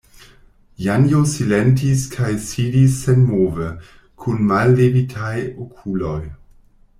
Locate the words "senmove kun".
3.03-4.41